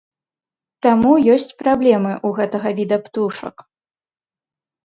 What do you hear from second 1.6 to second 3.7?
праблемы ў гэтага віда птушак.